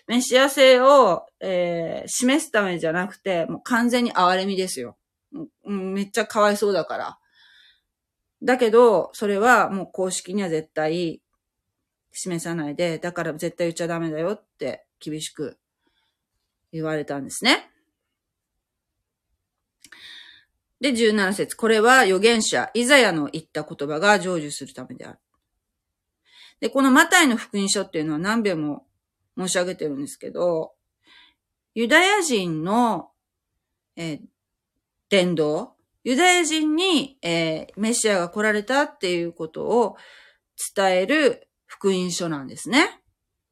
[0.08, 4.98] メシア性を、えー、示すためじゃなくて、もう完全に憐れみですよ。
[5.64, 7.20] めっちゃかわいそうだから。
[8.44, 11.22] だけど、それはもう公式には絶対
[12.12, 15.58] 示さないで、だから絶対言っちゃダメだよって厳しく
[16.72, 17.70] 言われたんですね。
[20.86, 25.20] で、17節これは預言者、イザヤの言った言葉が成就するためである。
[26.60, 28.86] で、このマタイの福音書っていうのは何遍も
[29.36, 30.74] 申し上げてるんですけど、
[31.74, 33.10] ユダヤ人の、
[33.96, 34.22] えー、
[35.10, 39.98] 伝道、ユダヤ人に、えー、メシアが来られたっていうことを
[40.76, 43.02] 伝える福音書なんですね。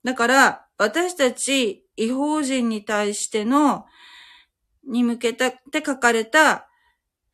[0.04, 3.86] だから、私たち違法人に対しての、
[4.88, 6.70] に向けたって書かれた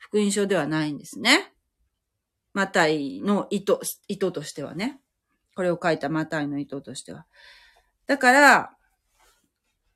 [0.09, 1.53] 福音書ではないんですね。
[2.53, 4.99] マタイの意図、意図としてはね。
[5.55, 7.25] これを書いたマタイの意図としては。
[8.07, 8.71] だから、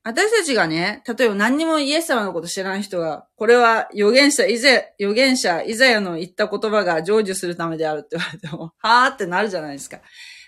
[0.04, 10.02] 私たちがね、例えば何にもイエス様のこと知らない人が、これは預言者、イゼ、預言者、イザヤの言った言葉が成就するためであるって言われても、 はーってなるじゃないですか。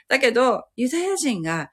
[0.10, 1.72] だけど、ユダヤ人が、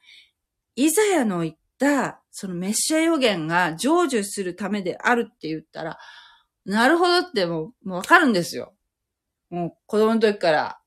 [0.77, 5.99] イザヤの言った、そのメッシア予言が成就するためであるって言ったら、
[6.65, 8.75] なるほどってもう、もうわかるんですよ。
[9.51, 10.79] もう子供の時から、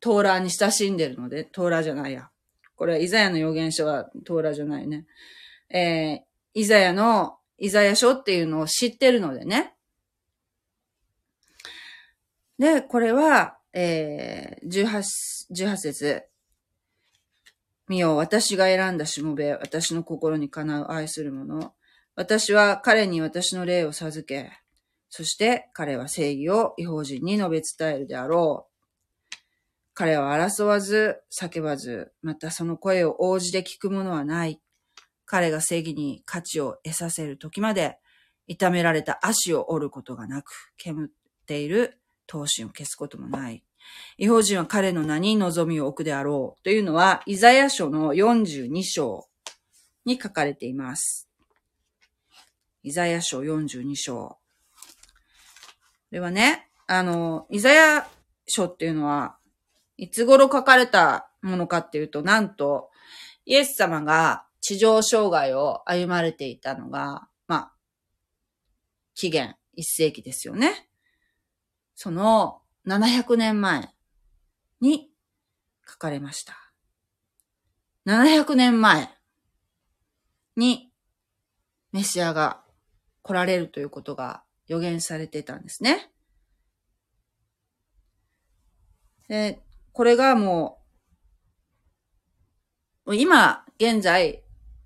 [0.00, 2.30] トーラーに親しんでるので、トーラーじゃないや。
[2.76, 5.06] これはイザヤの預言書はトーラーじゃないね。
[5.70, 6.18] えー、
[6.54, 9.74] イザヤの、イザヤ書っていうのを知ってるのでね。
[12.58, 15.02] で、これは、えー、18、
[15.52, 16.24] 18節
[17.88, 21.74] 見よ、私が選んだしもべ、私の心にかなう愛する者。
[22.14, 24.50] 私は彼に私の霊を授け、
[25.08, 28.76] そして彼は正義を違法人に述べ伝えるであろう。
[29.94, 34.60] 彼は争わず、叫ばず、またその声を応じて聞くものはない。
[35.24, 37.98] 彼が正義に価値を得させる時まで、
[38.46, 41.08] 痛められた足を折ることがなく、煙っ
[41.46, 43.64] ている闘心を消すこともない。
[44.18, 46.62] 違法人は彼の名に望みを置くであろう。
[46.62, 49.26] というのは、イザヤ書の42章
[50.04, 51.26] に書かれています。
[52.82, 54.36] イザヤ書42章。
[56.12, 58.08] れはね、あの、イザヤ
[58.46, 59.36] 書っていうのは、
[59.96, 62.90] いつ頃書かれたものかっていうと、なんと、
[63.44, 67.72] イエス様が地上障害を歩まれていたのが、まあ、
[69.14, 70.88] 紀元1世紀ですよね。
[71.94, 73.94] その700年前
[74.80, 75.10] に
[75.88, 76.54] 書かれました。
[78.06, 79.08] 700年前
[80.56, 80.90] に
[81.92, 82.62] メシアが
[83.22, 86.10] 来られるということが予言されてたんですね。
[89.28, 90.82] で、これがも
[93.06, 94.42] う、今、現在、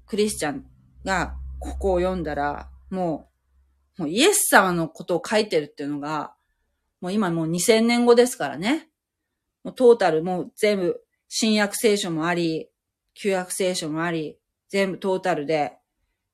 [0.07, 0.67] クリスチャン
[1.05, 3.31] がここを読んだら、も
[3.99, 6.35] う、もうイエス様のことを書いてるっていうのが、
[7.01, 8.89] もう今もう2000年後ですからね。
[9.63, 12.69] もうトータルもう全部、新約聖書もあり、
[13.15, 14.39] 旧約聖書もあり、
[14.69, 15.77] 全部トータルで、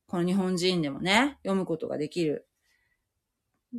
[0.07, 2.46] この日本人でもね、読むことができる。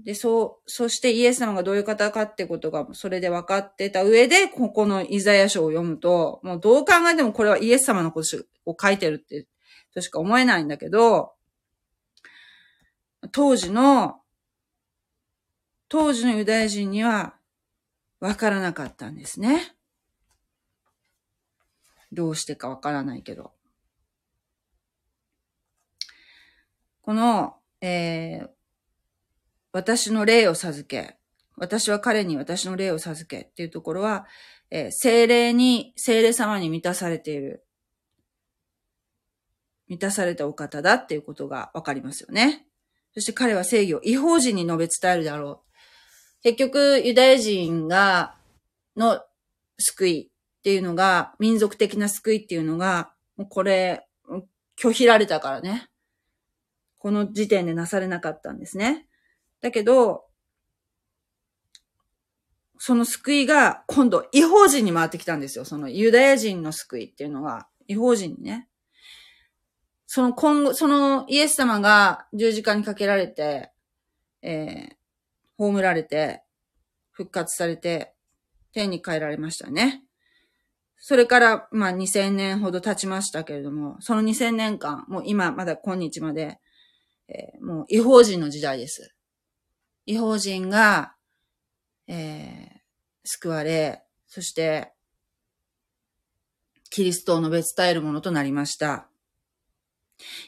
[0.04, 9.48] で、そう、そしてイエス様がどういう方かってことが、それで分かってた上で、ここのイザヤ書を読むと、もうどう考えてもこれはイエス様のことを書いてるって、
[9.94, 11.34] としか思えないんだけど、
[13.32, 14.22] 当時の、
[15.90, 17.36] 当時のユダヤ人には
[18.20, 19.76] 分からなかったんですね。
[22.12, 23.52] どうしてか分からないけど。
[27.02, 28.50] この、えー、
[29.78, 31.18] 私の霊を授け、
[31.56, 34.26] 私は彼に私の霊を授けっていうところは、
[34.72, 37.64] えー、精霊に、精霊様に満たされている。
[39.88, 42.66] 満たされたお方だっていうことがわかりますよね。
[43.14, 46.42] そして彼は正義を違法人に述べ伝えるだろう。
[46.42, 48.36] 結局、ユダヤ人が、
[48.96, 49.22] の
[49.78, 54.08] 救いっていうのが、民族的な救いっていうのが、もうこれ、
[54.76, 55.88] 拒否られたからね。
[56.98, 59.08] この時点でなされなかったんですね。
[59.62, 60.26] だけど、
[62.80, 65.66] その救いが今度違法人に回ってきたんですよ。
[65.66, 68.68] そのユダヤ人の救いっていうのが違法人にね。
[70.06, 73.72] その今後、そのイエス様が十字架にかけられて、
[74.42, 74.96] えー、
[75.58, 76.44] 葬られて、
[77.12, 78.14] 復活されて、
[78.72, 80.04] 天に帰られましたね。
[81.00, 86.60] それから、まあ、2000年ほど経ちましたけれども、その2000年間、もう今まだ今日まで、
[87.28, 89.17] えー、もう違法人の時代です。
[90.08, 91.16] 違法人が、
[92.08, 92.80] えー、
[93.26, 94.94] 救われ、そして、
[96.90, 99.10] キリストを述べ伝えるものとなりました。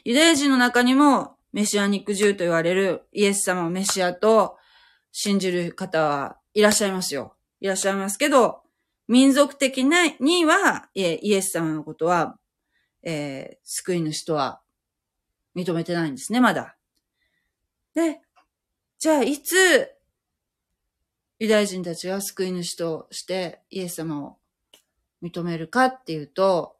[0.02, 4.56] ユダヤ人の中にも、メシアニック獣と言われるイエス様をメシアと
[5.12, 7.36] 信じる方はいらっしゃいますよ。
[7.60, 8.62] いらっしゃいますけど、
[9.08, 12.38] 民族的なには、イエス様のことは、
[13.02, 14.62] えー、救い主とは
[15.54, 16.78] 認めてないんですね、まだ。
[17.92, 18.22] で、
[19.00, 19.90] じゃあいつ、
[21.38, 24.36] ユダヤ人たちは救い主としてイエス様を
[25.22, 26.76] 認めるかっていうと、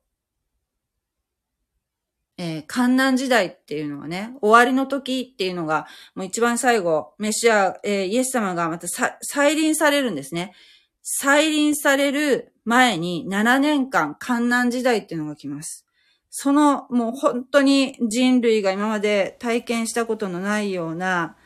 [2.36, 8.86] えー、観難時代っていうのはね、終わりの時っていうのが、もう一番最後、メシア、えー、イエス様がまた
[9.22, 10.52] 再臨されるんですね。
[11.00, 15.86] 再臨される前に7年間観難時代っていうのが来ます。
[16.28, 21.36] その、もう本当に人類が今まで体験したことのないような、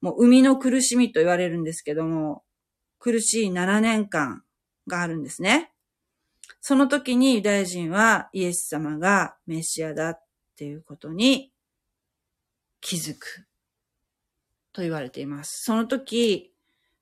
[0.00, 2.44] もう生みの苦しみと言われるんですけども、
[2.98, 4.42] 苦しい7年間
[4.86, 5.72] があるんですね。
[6.60, 10.22] その時にユダヤ人はイエス様がメシアだっ
[10.56, 11.52] ていうことに
[12.80, 13.46] 気づく
[14.72, 15.62] と言われています。
[15.64, 16.52] その時、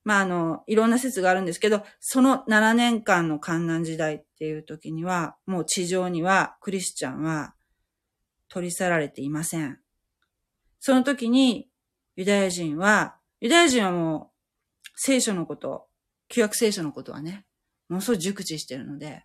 [0.03, 7.53] まあ、あの、いろんな説があるんですけど、その7年間の観難時代っていう時には、もう地上にはクリスチャンは
[8.47, 9.79] 取り去られていません。
[10.79, 11.67] その時に
[12.17, 14.31] ユダヤ人は、ユダヤ人はも
[14.85, 15.87] う聖書のこと、
[16.27, 17.45] 旧約聖書のことはね、
[17.87, 19.23] ものすごい熟知してるので、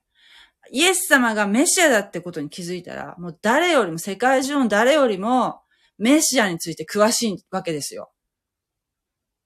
[0.70, 5.62] イエス様がメシアだってことに気づいたら、もう誰よりも、世界中の誰よりも、
[5.96, 8.12] メシアについて詳しいわけですよ。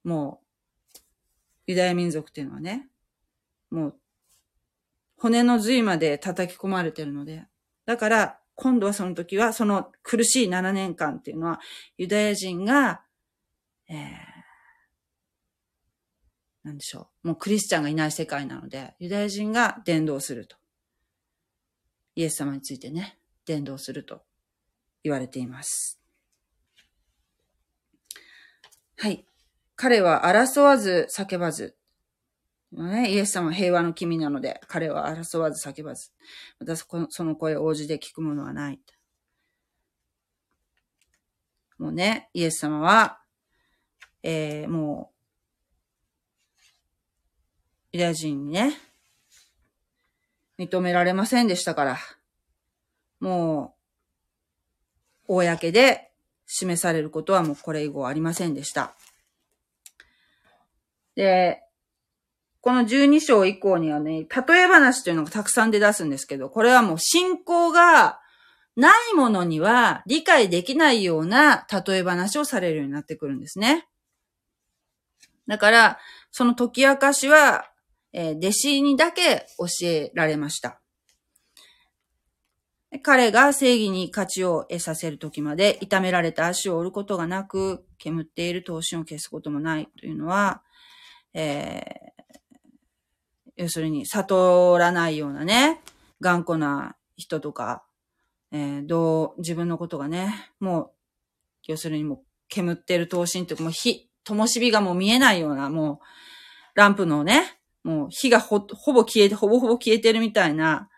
[0.03, 0.41] も
[0.97, 0.99] う、
[1.69, 2.89] ユダヤ民族っていうのはね、
[3.71, 3.97] もう、
[5.17, 7.45] 骨の髄まで叩き込まれてるので、
[7.87, 11.61] だから、今度はその時は、その苦しい7年間っていうのは、
[11.97, 13.06] ユダヤ人が、
[13.89, 13.99] えー、
[16.65, 17.29] なんでしょう。
[17.29, 20.57] もうクリスチャンがいない世界なので、ユダヤ人が伝道すると。
[22.17, 24.23] イエス様についてね、伝道すると
[25.05, 26.01] 言われています。
[28.97, 29.27] はい。
[29.77, 31.77] 彼は争わず叫ばず。
[32.73, 36.11] ね、イエス様は平和の君なので、彼は争わず叫ばず。
[36.59, 38.81] 私その声を応じて聞くものはない。
[41.79, 43.21] もうね、イエス様は、
[44.29, 45.13] えー、も
[47.93, 48.77] う、ユダヤ人にね、
[50.59, 51.99] 認められませんでしたから、
[53.21, 53.77] も
[55.29, 56.11] う公で
[56.45, 58.97] 示されることはもうこれ以後ありませんでした。
[61.15, 61.63] で、
[62.61, 68.19] この12章以降にはね、例え話というのがたくさん出すんですけど、これはもう信仰が
[68.75, 73.87] ないものには理解できないような例え話をされるようになってくるんですね。
[75.47, 75.99] だから、
[76.31, 77.71] その解き明かしは、
[78.13, 80.81] えー、弟子にだけ教えられました。
[83.03, 90.63] 彼が正義に価値を得させるときまで、痛められた足を折ることがなく、煙っている闘心を消すこともないというのは、
[91.35, 92.33] えー、
[93.57, 95.83] 要するに悟らないようなね、
[96.21, 97.85] 頑固な人とか、
[98.53, 100.91] えー、どう、自分のことがね、もう、
[101.67, 102.19] 要するにもう、
[102.49, 105.99] 煙ってる闘心というか、もう火、灯火がもう見えないような、もう、
[106.75, 110.89] ランプのね、もう火がほ、ほぼ消えて、ほぼほぼ消えてるみたいな、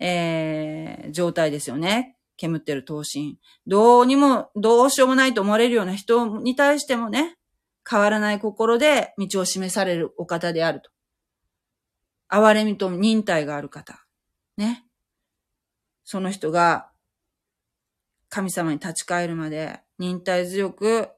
[0.00, 2.16] えー、状態ですよね。
[2.36, 3.36] 煙ってる闘心。
[3.66, 7.36] どうにも、どうしようもないと思われるような人に対してもね、
[7.88, 10.90] 変わらない心で道を示されるお方であると。
[12.28, 14.06] 哀れみと忍耐がある方。
[14.56, 14.84] ね。
[16.04, 16.90] その人が
[18.30, 21.10] 神様に立ち返るまで忍耐強く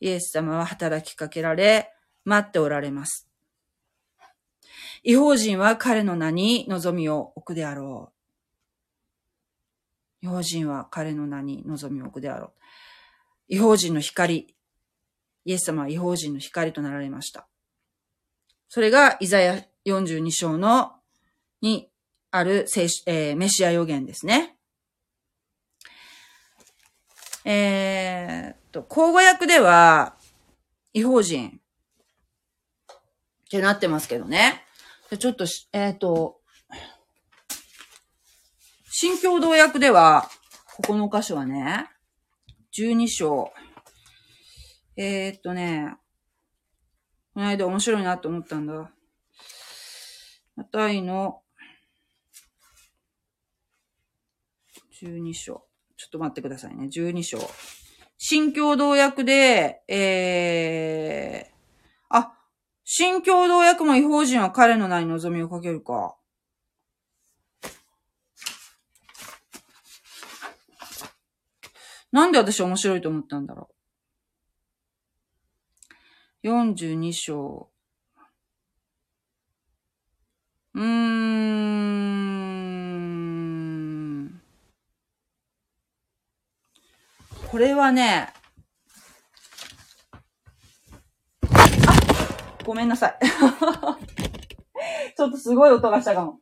[0.00, 1.92] イエス様は働きかけられ、
[2.24, 3.28] 待っておられます。
[5.02, 8.12] 違法人は彼の名に望みを置くであろ
[10.22, 10.26] う。
[10.26, 12.52] 違法人は彼の名に望みを置くであろう。
[13.48, 14.54] 違法人の光。
[15.44, 17.48] イエス様は違法人の光となられました。
[18.68, 20.92] それがイザヤ42章の
[21.62, 21.90] に
[22.30, 22.66] ある、
[23.06, 24.56] えー、メシア予言ですね。
[27.44, 30.16] えー、と、口語訳では、
[30.92, 31.60] 違法人
[33.46, 34.64] ってなってますけどね。
[35.18, 36.40] ちょっとし、えー、っと、
[38.90, 40.28] 新共同訳では、
[40.76, 41.88] ここの箇所はね、
[42.76, 43.52] 12章。
[44.96, 45.96] えー、っとね、
[47.34, 48.90] この間面白いなと思ったんだ。
[50.56, 51.42] マタイの
[55.00, 55.64] 12章。
[55.96, 56.88] ちょっと待ってくださいね。
[56.92, 57.38] 12章。
[58.18, 61.54] 新共同訳で、えー、
[62.10, 62.34] あ、
[62.84, 66.16] 新共同訳も違法人は彼の名に望みをかけるか。
[72.10, 73.68] なんで私面白いと思ったんだろ
[76.42, 76.48] う。
[76.48, 77.70] 42章。
[80.74, 80.84] うー
[82.04, 82.07] ん。
[87.50, 88.28] これはね、
[91.42, 91.48] あ
[92.66, 93.18] ごめんなさい。
[95.16, 96.40] ちょっとすごい音がしたかも。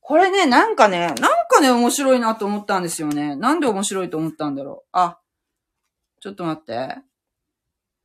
[0.00, 1.14] これね、なんかね、なん
[1.48, 3.36] かね、面白いなと思ったんですよね。
[3.36, 4.88] なんで面白いと思ったんだろう。
[4.90, 5.20] あ、
[6.20, 6.98] ちょっと待って。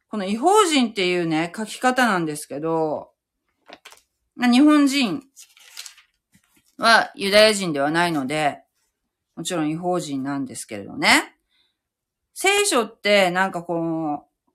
[0.10, 3.12] この違法人っていうね、書き方なんですけど、
[4.38, 5.24] 日本人
[6.78, 8.64] はユダヤ人ではないので、
[9.36, 11.37] もちろん違法人なんですけれどね。
[12.40, 13.74] 聖書ってなんかこ
[14.14, 14.52] う、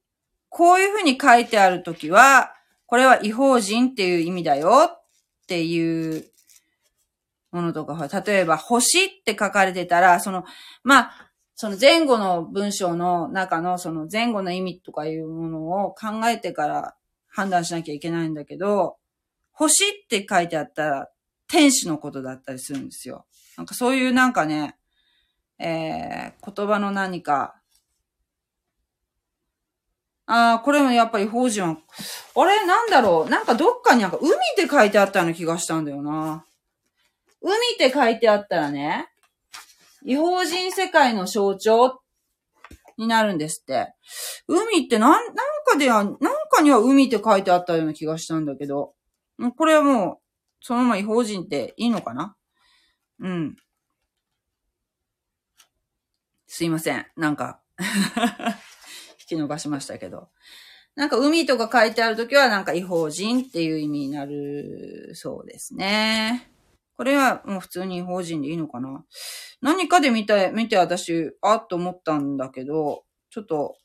[0.51, 2.55] こういうふうに書いてあるときは、
[2.87, 5.05] これは違法人っていう意味だよっ
[5.49, 6.25] ていう
[7.51, 10.45] ものとか、例えば星って書かれてたら、その、
[10.85, 16.95] まあ、その前後の文章の中のその前後の意味とかいうものを考えてから
[17.27, 18.97] 判断しなきゃいけないんだけど、
[19.51, 21.09] 星って書いてあったら
[21.49, 23.27] 天使のことだったりするんですよ。
[23.57, 24.77] なんかそういうなんかね、
[25.59, 27.57] えー、言葉の何か
[30.35, 31.77] ああ、これもやっぱり法人は、
[32.37, 32.67] あれ？
[32.67, 33.31] なんだろう？
[33.31, 36.47] なんかどっかになんか海って書いてあったような気がしたんだよな。
[37.43, 39.09] 海って書いてあったらね、
[40.07, 42.01] 違法人世界の象徴
[42.97, 43.93] になるんですって。
[44.49, 45.35] 海ってなん、なん
[45.67, 46.17] かでは、なん
[46.51, 48.95] かには海って書いてあったような気がしたんだけど、
[49.59, 50.19] これはもう、
[50.63, 52.35] そのまま違法人っていいのかな？
[53.21, 53.57] うん。
[56.47, 57.07] すいません。
[57.19, 57.61] なんか
[59.35, 60.29] き伸ばしましたけど。
[60.95, 66.51] なんか海とか書いてあるときはなんか違法人っていう意味になるそうですね。
[66.97, 69.05] これはもう普通に違法人でいいのかな
[69.63, 73.77] 何かで見て、見て私、あっと思ったんだけど、ちょっと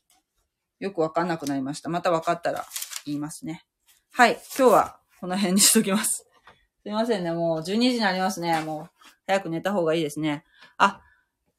[0.80, 1.88] よくわかんなくなりました。
[1.88, 2.66] またわかったら
[3.06, 3.64] 言いますね。
[4.12, 4.38] はい。
[4.58, 6.26] 今日はこの辺にしときます。
[6.82, 7.32] すいませんね。
[7.32, 8.60] もう12時になりますね。
[8.60, 8.90] もう
[9.26, 10.44] 早く寝た方がいいですね。
[10.76, 11.00] あ、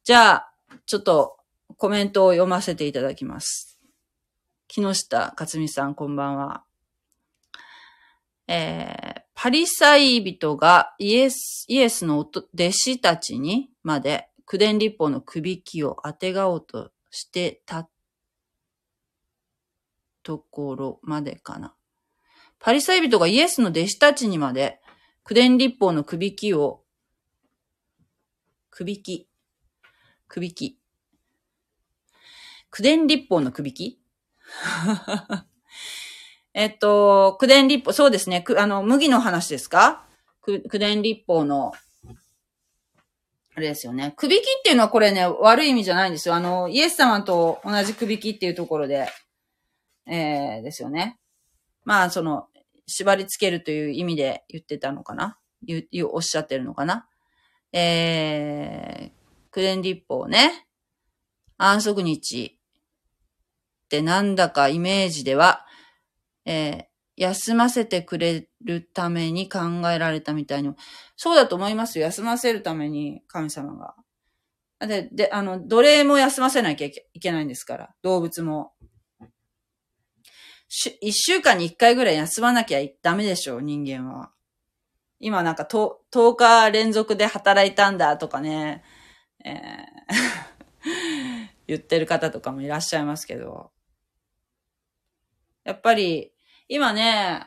[0.04, 0.54] じゃあ、
[0.86, 1.38] ちょっと
[1.78, 3.79] コメントを読ませていただきます。
[4.70, 6.64] 木下克美さん、こんばんは。
[8.48, 17.90] えー、パリサイ人がイエス、イエスの弟子たちにまで九伝立法の首引きを当てがおうとしてた
[20.22, 21.74] ところまでかな。
[22.60, 24.82] パリサイ人がイエスの弟子たちにまで、
[25.24, 26.84] 九伝立法の首引きを、
[28.70, 29.30] 首引き、
[30.28, 30.80] 首引き。
[32.70, 33.99] 九伝立法の首引き
[36.54, 38.44] えっと、九伝立法、そうですね。
[38.58, 40.06] あの、麦の話ですか？
[40.46, 41.74] 九伝立法の、
[43.56, 44.14] あれですよね。
[44.18, 46.36] 首引きっていうのはこれね、悪い意味じゃないんですよ。
[46.36, 49.10] あの、イエス様と同じ首引きっていうところで、
[50.08, 51.20] えー、ですよね。
[51.84, 52.48] まあ、その、
[52.88, 55.38] 縛り付けるという意味で言ってたのかな？
[55.62, 57.08] 言う、おっしゃってるのかな？
[57.72, 60.66] えー、九伝立法ね。
[61.58, 62.59] 安息日
[63.90, 65.66] ってなんだかイメージでは、
[66.46, 66.84] えー、
[67.18, 69.60] 休ませてくれるために考
[69.90, 70.72] えられたみたいに。
[71.16, 72.06] そうだと思いますよ。
[72.06, 73.96] 休ませるために神様が。
[74.88, 77.90] で、で、あの、奴隷も休ませなきゃいけないんですから。
[78.04, 78.74] 動物も。
[81.02, 84.32] 一週間に一回ぐらい休まなきゃダメでしょ、人間は。
[85.20, 88.84] 今なんかと10日連続で働いたんだとかね、
[89.44, 90.60] えー
[91.68, 93.72] 言ってる方とかもいらっしゃいますけど。
[95.64, 96.32] やっぱり、
[96.68, 97.46] 今ね、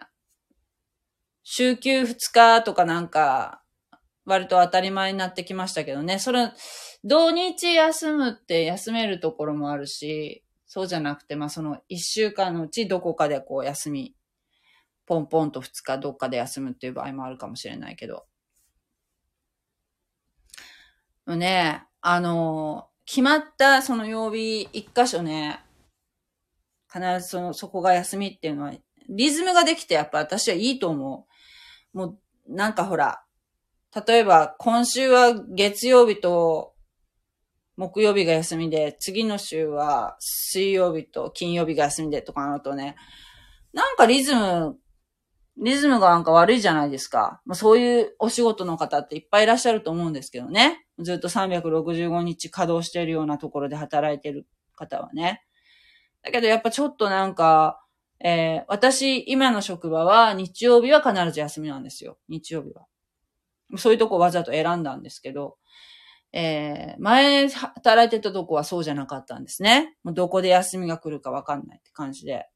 [1.42, 3.62] 週休2日とかなんか、
[4.24, 6.18] 割と当たり前になってきましたけどね。
[6.18, 6.52] それ、
[7.04, 14.14] 土日休むって休めるところもあるし、そうじゃなくて、まあその一週間のうちどこかでこう休み、
[15.06, 18.24] ポンポンと二日どっかで休むっていう場合もあるかもしれないけど。
[21.26, 25.60] ね、あの、決まったその曜日一箇所ね、
[26.92, 28.72] 必ずその、そこが休みっていうのは、
[29.08, 31.26] リズムができてやっぱ私はいいと思
[31.94, 31.96] う。
[31.96, 32.18] もう、
[32.48, 33.22] なんかほら、
[34.06, 36.72] 例えば今週は月曜日と
[37.76, 42.96] 木曜日が休みで、次の週は水曜日と金曜日が休みでとかなるとね、
[43.72, 44.76] なんかリズム、
[45.58, 47.40] リズムがなんか悪いじゃないですか。
[47.44, 50.86] まあ、そういうお仕事の方っていっぱいいらっしゃると思うんですけどね。
[50.98, 55.42] ずっと365日稼働しているようなところで働いてる方はね。
[56.22, 57.84] だけどやっぱちょっとなんか、
[58.24, 62.18] えー、私、今の職場は日曜日は必ず休みなんですよ。
[62.28, 62.86] 日曜日は。
[63.76, 65.56] そういうとこわざと選んだんですけど、
[66.32, 69.96] えー、前働いてたとこはそうじゃなかったんですね。
[70.02, 72.46] もうどこで休みが来るかわかんないって感じで。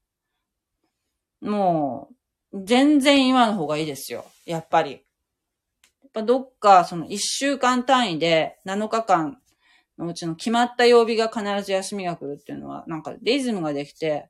[1.41, 2.09] も
[2.53, 4.25] う、全然今の方がいいですよ。
[4.45, 4.91] やっぱり。
[4.91, 4.97] や
[6.07, 9.39] っぱどっかその1週間単位で7日間
[9.97, 14.29] のうちの決まった曜日が必ず休みが来るっていうのは、なんかリズムができて、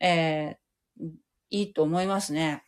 [0.00, 1.06] えー、
[1.50, 2.64] いいと思いますね。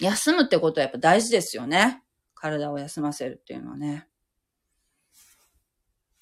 [0.00, 2.02] 休むってことはやっぱ大事ですよね。
[2.34, 4.06] 体を休ませるっていうのはね。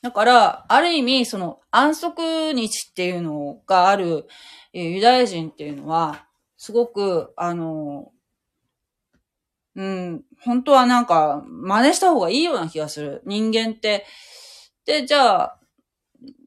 [0.01, 4.27] だから、ある意味、その安息日っていうのがある
[4.73, 6.27] ユダヤ人っていうのは、
[6.57, 8.13] すごく、あの、
[9.77, 13.23] うん、本当はなんか、真似した方がいいような気がする。
[13.27, 14.07] 人間って。
[14.85, 15.61] で、じゃあ、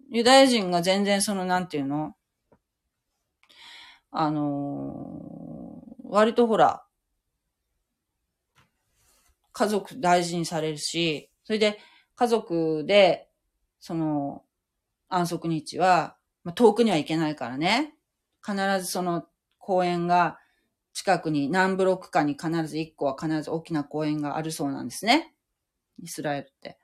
[0.09, 2.15] ユダヤ人が全然その、なんていうの？
[4.09, 6.86] あの割とほら、
[9.51, 11.80] 家族大事にされるし、それで
[12.15, 13.30] 家族で、
[13.80, 14.43] その、
[15.09, 17.93] 安息日は、まあ、遠くには行けないからね。
[18.45, 19.25] 必ずその
[19.57, 20.39] 公園が
[20.98, 25.32] 近くに何ブロックかに必ず1個は必ず大きな公園があるそうなんですね。
[26.02, 26.80] イスラエルって。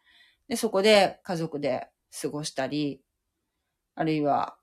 [0.48, 1.88] で、そこで家族で
[2.22, 3.02] 過ごしたり、
[3.96, 4.56] あるいは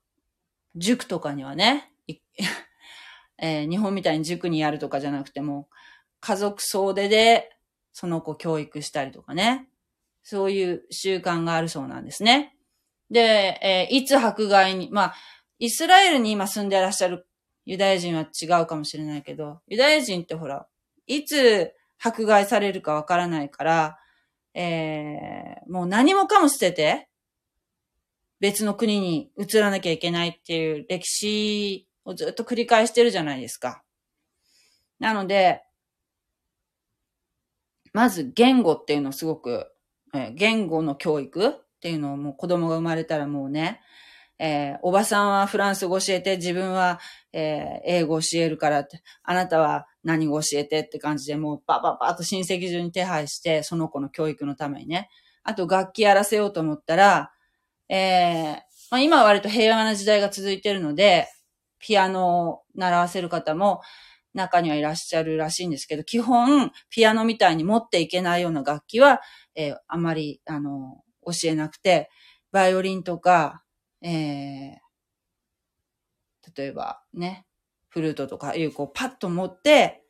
[0.77, 1.91] 塾とかにはね、
[3.39, 5.67] えー、日本みたいに塾にやるとかじゃなくても、
[6.21, 7.53] 家族総出で
[7.91, 9.67] その子教育したりとかね。
[10.23, 12.55] そういう習慣があるそうなんですね。
[13.09, 15.15] で、えー、いつ迫害に、まあ、
[15.59, 17.27] イスラエルに今住んでらっしゃる
[17.65, 20.67] ユダヤ人は違うかもしれないけど、ユダヤ人ってほら、
[21.07, 23.97] いつ迫害されるかわからないから、
[24.53, 27.09] えー、もう何もかも捨てて、
[28.39, 33.83] 別の国に移らなきゃいけないっていう歴史をずっと繰り返してるじゃないですか。
[34.99, 35.61] なので、
[37.93, 39.67] まず言語っていうのをすごく、
[40.13, 41.51] えー、言語の教育っ
[41.81, 43.81] ていうのをもう子供が生まれたらもうね、
[44.43, 46.99] えー、おばさんはフランス語教えて、自分は、
[47.31, 55.09] えー、英語教えるからって、あなたは何語教えてって感じで、もうパパパと親戚中に手配して、その子の教育のためにね。
[55.43, 57.31] あと楽器やらせようと思ったら、
[57.87, 58.55] えー、
[58.89, 61.27] まあ、今は割と平和な時代が続いてるので、
[61.77, 63.81] ピアノを習わせる方も、
[64.33, 69.21] 中にはいらっしゃるらしいんですけど、基本、ピアノみたいに持っていけないような楽器は、
[69.53, 72.09] えー、あまり、あの、教えなくて、
[72.51, 73.61] バイオリンとか、
[74.01, 74.77] えー、
[76.55, 77.45] 例えばね、
[77.89, 80.01] フルートとかいう、こう、パッと持って、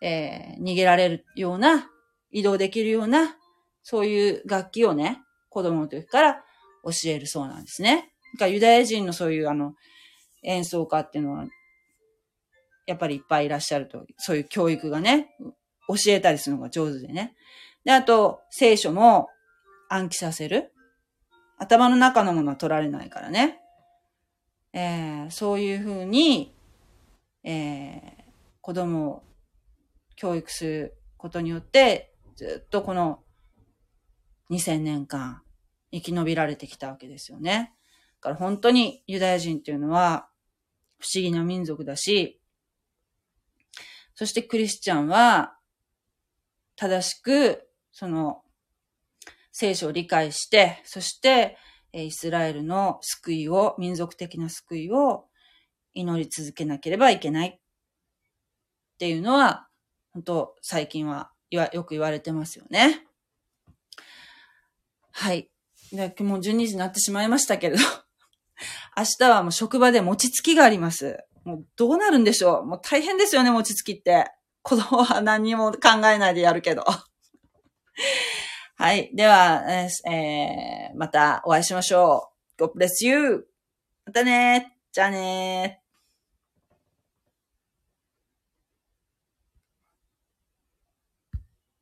[0.00, 1.88] えー、逃げられるような、
[2.30, 3.36] 移動できるような、
[3.82, 6.44] そういう楽器をね、子供の時から
[6.84, 8.12] 教えるそうなんですね。
[8.38, 9.74] かユダヤ人のそういうあの、
[10.42, 11.46] 演奏家っていうのは、
[12.86, 15.36] やっぱりいっぱいいらっしゃると、そういう教育がね、
[15.88, 17.34] 教えたりするのが上手でね。
[17.84, 19.28] で、あと、聖書も
[19.88, 20.72] 暗記させる。
[21.62, 23.60] 頭の中のものは取られないからね。
[24.72, 26.56] えー、そういうふうに、
[27.44, 28.22] えー、
[28.60, 29.22] 子供を
[30.16, 33.22] 教育することによって、ずっとこの
[34.50, 35.42] 2000年間
[35.92, 37.72] 生き延びられてきたわけですよね。
[38.16, 40.28] だから本当にユダヤ人っていうのは
[40.98, 42.40] 不思議な民族だし、
[44.16, 45.56] そしてクリスチャンは
[46.74, 48.41] 正しくその
[49.52, 51.56] 聖書を理解して、そして
[51.92, 55.26] イスラエルの救いを、民族的な救いを
[55.94, 57.60] 祈り続けなければいけないっ
[58.98, 59.68] ていうのは、
[60.12, 63.06] 本当最近はよく言われてますよね。
[65.12, 65.50] はい。
[65.92, 67.82] でもう12時になってしまいましたけれど、
[68.96, 71.18] 明日はもう職場で餅つきがあります。
[71.44, 74.30] もうどうなるんでしょうもう大変ですよね、餅つきって。
[74.62, 76.84] 子供は何も考えないでやるけど。
[78.76, 79.10] はい。
[79.14, 82.64] では、えー、またお会いしましょう。
[82.64, 83.46] God bless you!
[84.04, 85.81] またねじゃあね